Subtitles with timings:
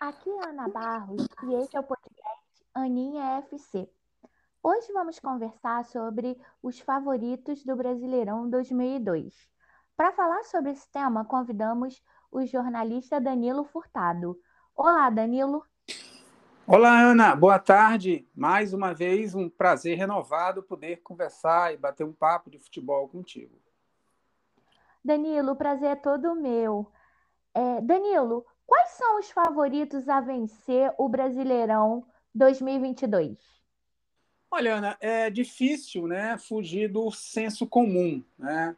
[0.00, 3.90] Aqui é Ana Barros e esse é o podcast Aninha FC.
[4.62, 9.34] Hoje vamos conversar sobre os favoritos do Brasileirão 2002.
[9.96, 12.00] Para falar sobre esse tema, convidamos
[12.30, 14.38] o jornalista Danilo Furtado.
[14.76, 15.64] Olá, Danilo.
[16.64, 17.34] Olá, Ana.
[17.34, 18.28] Boa tarde.
[18.36, 23.58] Mais uma vez, um prazer renovado poder conversar e bater um papo de futebol contigo.
[25.04, 26.88] Danilo, o prazer é todo meu.
[27.52, 32.04] É, Danilo, Quais são os favoritos a vencer o Brasileirão
[32.34, 33.38] 2022?
[34.50, 38.22] Olha, Ana, é difícil né, fugir do senso comum.
[38.38, 38.76] Né?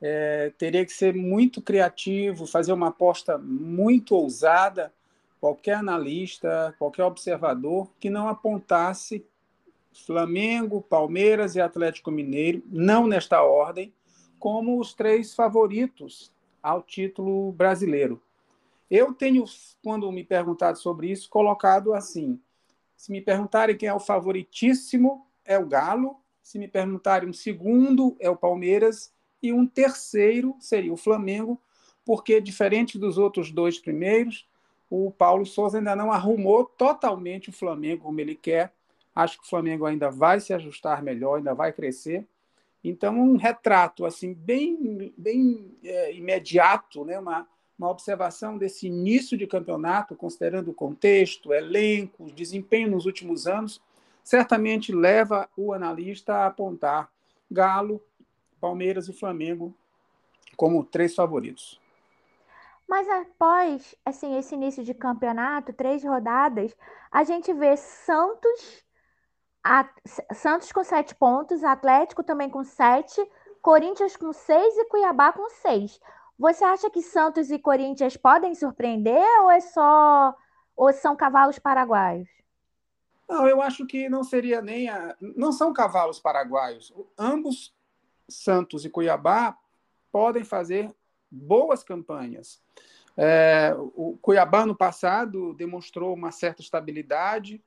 [0.00, 4.90] É, teria que ser muito criativo, fazer uma aposta muito ousada.
[5.38, 9.22] Qualquer analista, qualquer observador que não apontasse
[9.92, 13.92] Flamengo, Palmeiras e Atlético Mineiro, não nesta ordem,
[14.38, 16.32] como os três favoritos
[16.62, 18.22] ao título brasileiro.
[18.90, 19.44] Eu tenho,
[19.82, 22.40] quando me perguntado sobre isso, colocado assim:
[22.96, 26.16] se me perguntarem quem é o favoritíssimo, é o Galo.
[26.42, 29.12] Se me perguntarem um segundo, é o Palmeiras.
[29.42, 31.60] E um terceiro seria o Flamengo,
[32.04, 34.48] porque, diferente dos outros dois primeiros,
[34.88, 38.72] o Paulo Souza ainda não arrumou totalmente o Flamengo como ele quer.
[39.14, 42.26] Acho que o Flamengo ainda vai se ajustar melhor, ainda vai crescer.
[42.82, 47.18] Então, um retrato assim bem, bem é, imediato, né?
[47.18, 47.48] uma,
[47.78, 53.80] uma observação desse início de campeonato, considerando o contexto, elenco, desempenho nos últimos anos,
[54.24, 57.10] certamente leva o analista a apontar
[57.50, 58.02] Galo,
[58.60, 59.74] Palmeiras e Flamengo
[60.56, 61.80] como três favoritos.
[62.88, 66.74] Mas após assim, esse início de campeonato, três rodadas,
[67.10, 68.84] a gente vê Santos,
[69.62, 69.88] a,
[70.32, 73.20] Santos com sete pontos, Atlético também com sete,
[73.60, 76.00] Corinthians com seis e Cuiabá com seis.
[76.38, 80.34] Você acha que Santos e Corinthians podem surpreender ou é só
[80.76, 82.28] ou são cavalos paraguaios?
[83.28, 85.16] Não, eu acho que não seria nem a...
[85.20, 86.92] não são cavalos paraguaios.
[87.18, 87.74] Ambos
[88.28, 89.56] Santos e Cuiabá
[90.12, 90.94] podem fazer
[91.30, 92.60] boas campanhas.
[93.16, 97.62] É, o Cuiabá no passado demonstrou uma certa estabilidade.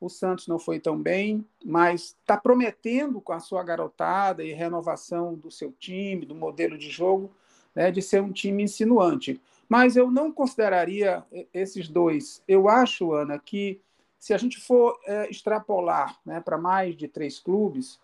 [0.00, 5.34] O Santos não foi tão bem, mas está prometendo com a sua garotada e renovação
[5.34, 7.34] do seu time, do modelo de jogo,
[7.76, 9.38] né, de ser um time insinuante.
[9.68, 11.22] Mas eu não consideraria
[11.52, 12.42] esses dois.
[12.48, 13.80] Eu acho, Ana, que
[14.18, 18.00] se a gente for é, extrapolar né, para mais de três clubes,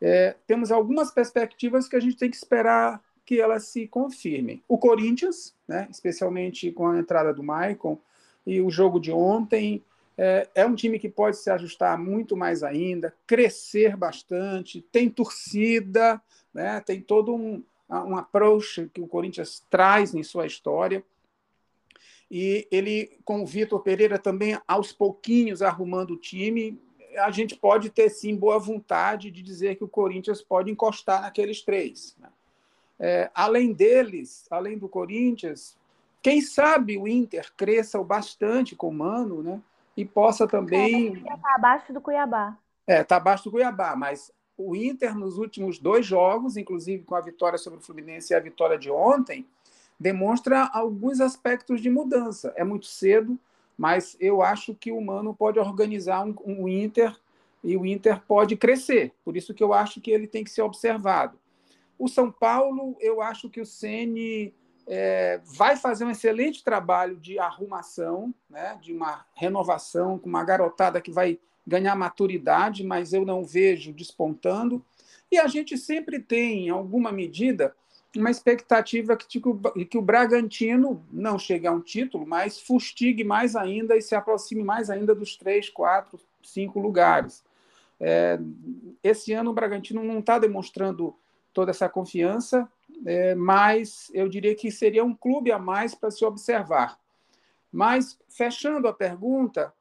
[0.00, 4.62] é, temos algumas perspectivas que a gente tem que esperar que elas se confirmem.
[4.68, 7.98] O Corinthians, né, especialmente com a entrada do Maicon,
[8.46, 9.82] e o jogo de ontem,
[10.18, 16.20] é, é, um time que pode se ajustar muito mais ainda, crescer bastante, tem torcida,
[16.52, 21.04] né, tem todo um, um approach que o Corinthians traz em sua história.
[22.30, 26.80] E ele, com o Vitor Pereira também, aos pouquinhos arrumando o time,
[27.18, 31.62] a gente pode ter sim boa vontade de dizer que o Corinthians pode encostar naqueles
[31.62, 32.16] três.
[32.18, 32.28] Né?
[32.98, 35.76] É, além deles, além do Corinthians,
[36.22, 39.60] quem sabe o Inter cresça o bastante com o Mano, né?
[39.96, 41.12] E possa também.
[41.12, 42.56] Está é, abaixo do Cuiabá.
[42.86, 47.20] É, está abaixo do Cuiabá, mas o Inter, nos últimos dois jogos, inclusive com a
[47.20, 49.46] vitória sobre o Fluminense e a vitória de ontem,
[49.98, 52.52] demonstra alguns aspectos de mudança.
[52.56, 53.38] É muito cedo,
[53.76, 57.16] mas eu acho que o Mano pode organizar um, um Inter
[57.62, 59.12] e o Inter pode crescer.
[59.24, 61.38] Por isso que eu acho que ele tem que ser observado.
[61.98, 64.52] O São Paulo, eu acho que o Ceni
[64.86, 71.00] é, vai fazer um excelente trabalho de arrumação, né, de uma renovação com uma garotada
[71.00, 74.84] que vai ganhar maturidade, mas eu não vejo despontando.
[75.30, 77.74] E a gente sempre tem, em alguma medida,
[78.16, 83.96] uma expectativa que, que o Bragantino não chegue a um título, mas fustigue mais ainda
[83.96, 87.44] e se aproxime mais ainda dos três, quatro, cinco lugares.
[87.98, 88.38] É,
[89.02, 91.16] esse ano o Bragantino não está demonstrando
[91.52, 92.68] toda essa confiança,
[93.06, 96.98] é, mas eu diria que seria um clube a mais para se observar.
[97.72, 99.72] Mas, fechando a pergunta,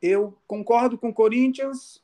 [0.00, 2.02] eu concordo com o Corinthians,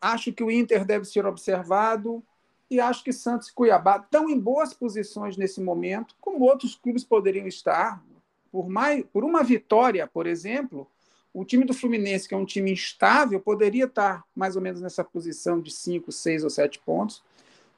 [0.00, 2.22] acho que o Inter deve ser observado
[2.70, 7.04] e acho que Santos e Cuiabá estão em boas posições nesse momento, como outros clubes
[7.04, 8.02] poderiam estar.
[8.50, 10.88] Por, mais, por uma vitória, por exemplo,
[11.32, 15.02] o time do Fluminense, que é um time instável, poderia estar mais ou menos nessa
[15.02, 17.22] posição de 5, 6 ou 7 pontos.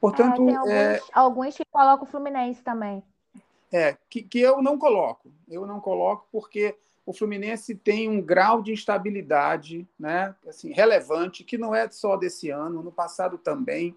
[0.00, 1.00] Portanto, é, alguns, é...
[1.12, 3.02] alguns que colocam o Fluminense também.
[3.72, 5.32] É, que, que eu não coloco.
[5.48, 11.58] Eu não coloco porque o Fluminense tem um grau de instabilidade né, assim, relevante, que
[11.58, 13.96] não é só desse ano, no passado também.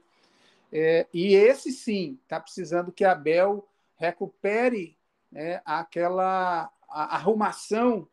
[0.71, 3.68] É, e esse sim está precisando que Abel
[3.98, 4.95] recupere
[5.31, 8.07] né, aquela arrumação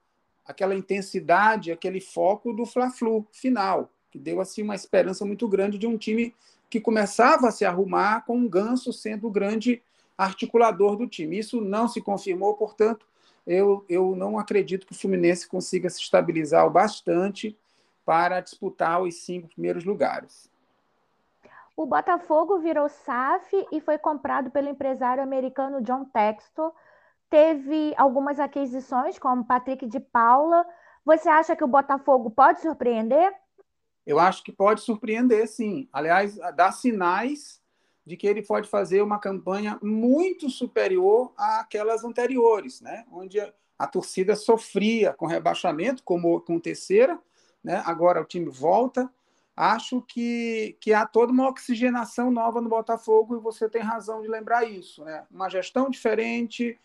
[0.47, 5.87] aquela intensidade, aquele foco do Fla-Flu final, que deu assim uma esperança muito grande de
[5.87, 6.35] um time
[6.71, 9.83] que começava a se arrumar com o Ganso sendo o grande
[10.17, 11.39] articulador do time.
[11.39, 13.07] Isso não se confirmou, portanto,
[13.47, 17.57] eu, eu não acredito que o Fluminense consiga se estabilizar o bastante
[18.05, 20.51] para disputar os cinco primeiros lugares.
[21.77, 26.73] O Botafogo virou SAF e foi comprado pelo empresário americano John Textor.
[27.29, 30.65] Teve algumas aquisições, como Patrick de Paula.
[31.05, 33.33] Você acha que o Botafogo pode surpreender?
[34.07, 35.89] Eu acho que pode surpreender, sim.
[35.93, 37.61] Aliás, dá sinais
[38.07, 43.05] de que ele pode fazer uma campanha muito superior àquelas anteriores, né?
[43.11, 43.41] onde
[43.77, 47.19] a, torcida sofria com rebaixamento, como com terceira,
[47.65, 47.83] né?
[47.85, 49.13] agora o time volta.
[49.57, 54.29] Acho que, que há toda uma oxigenação nova no Botafogo e você tem razão de
[54.29, 55.03] lembrar isso.
[55.03, 55.25] Né?
[55.29, 56.79] Uma gestão diferente,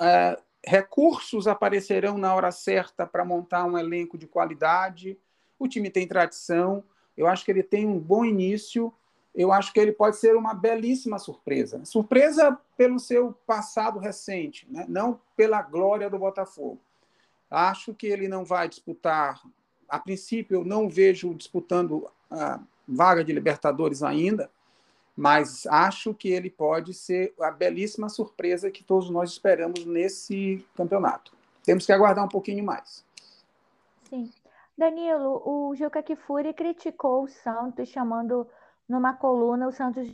[0.00, 5.16] é, recursos aparecerão na hora certa para montar um elenco de qualidade.
[5.56, 6.82] O time tem tradição,
[7.16, 8.92] eu acho que ele tem um bom início
[9.34, 11.84] eu acho que ele pode ser uma belíssima surpresa.
[11.84, 14.84] Surpresa pelo seu passado recente, né?
[14.88, 16.78] não pela glória do Botafogo.
[17.50, 19.40] Acho que ele não vai disputar,
[19.88, 24.50] a princípio, eu não vejo disputando a vaga de Libertadores ainda,
[25.16, 31.32] mas acho que ele pode ser a belíssima surpresa que todos nós esperamos nesse campeonato.
[31.64, 33.04] Temos que aguardar um pouquinho mais.
[34.08, 34.30] Sim.
[34.76, 38.46] Danilo, o Juca Kifuri criticou o Santos, chamando
[38.88, 40.12] numa coluna, o Santos.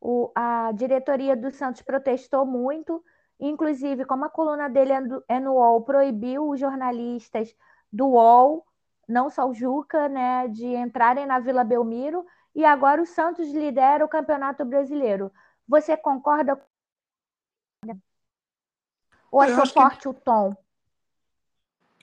[0.00, 3.04] O, a diretoria do Santos protestou muito,
[3.38, 7.54] inclusive, como a coluna dele é, é no UOL, proibiu os jornalistas
[7.92, 8.66] do UOL,
[9.08, 14.04] não só o Juca, né, de entrarem na Vila Belmiro, e agora o Santos lidera
[14.04, 15.32] o Campeonato Brasileiro.
[15.68, 16.60] Você concorda?
[19.30, 20.08] Ou achou forte que...
[20.08, 20.54] o tom?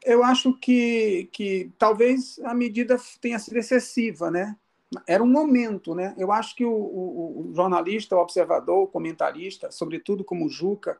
[0.04, 4.58] Eu acho que, que talvez a medida tenha sido excessiva, né?
[5.06, 6.16] Era um momento, né?
[6.18, 10.98] Eu acho que o, o, o jornalista, o observador, o comentarista, sobretudo como o Juca,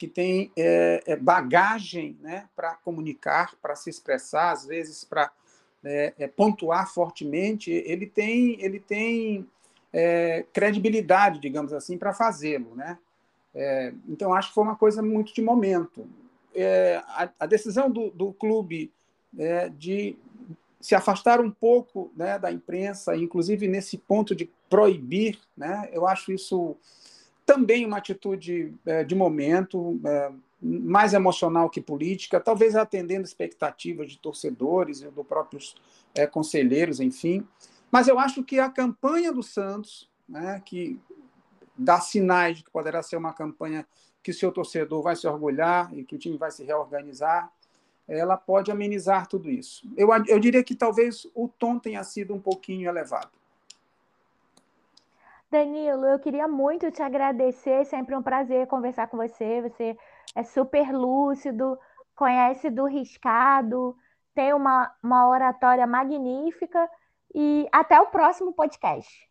[0.00, 5.30] que tem é, é, bagagem né, para comunicar, para se expressar, às vezes para
[5.84, 9.46] é, é, pontuar fortemente, ele tem, ele tem
[9.92, 12.74] é, credibilidade, digamos assim, para fazê-lo.
[12.74, 12.98] Né?
[13.54, 16.06] É, então, acho que foi uma coisa muito de momento.
[17.06, 18.90] A, a, decisão do, do clube
[19.76, 20.16] de
[20.80, 26.32] se afastar um pouco né, da imprensa, inclusive nesse ponto de proibir, né, eu acho
[26.32, 26.76] isso
[27.44, 30.32] também uma atitude é, de momento, é,
[30.62, 35.74] mais emocional que política, talvez atendendo expectativas de torcedores e dos próprios
[36.14, 37.46] é, conselheiros, enfim.
[37.90, 40.98] Mas eu acho que a campanha do Santos, né, que
[41.76, 43.86] dá sinais de que poderá ser uma campanha
[44.22, 47.50] que seu torcedor vai se orgulhar e que o time vai se reorganizar,
[48.18, 49.88] ela pode amenizar tudo isso.
[49.96, 53.30] Eu, eu diria que talvez o tom tenha sido um pouquinho elevado.
[55.50, 59.62] Danilo, eu queria muito te agradecer, sempre um prazer conversar com você.
[59.62, 59.96] Você
[60.34, 61.78] é super lúcido,
[62.14, 63.96] conhece do riscado,
[64.34, 66.88] tem uma, uma oratória magnífica
[67.34, 69.28] e até o próximo podcast.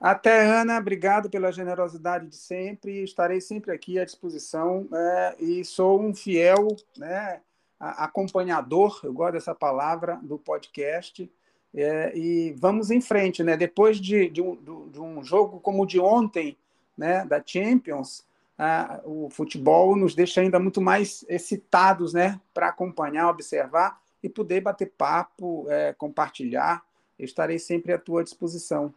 [0.00, 3.02] Até, Ana, obrigado pela generosidade de sempre.
[3.02, 7.40] Estarei sempre aqui à disposição é, e sou um fiel né,
[7.78, 11.30] acompanhador, eu gosto dessa palavra, do podcast.
[11.74, 13.56] É, e vamos em frente, né?
[13.56, 14.56] Depois de, de, um,
[14.90, 16.56] de um jogo como o de ontem,
[16.96, 18.24] né, da Champions,
[18.58, 24.60] ah, o futebol nos deixa ainda muito mais excitados, né, para acompanhar, observar e poder
[24.60, 26.82] bater papo, é, compartilhar.
[27.16, 28.92] Eu estarei sempre à tua disposição.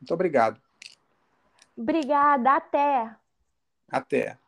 [0.00, 0.60] Muito obrigado.
[1.76, 3.14] Obrigada, até.
[3.90, 4.41] Até.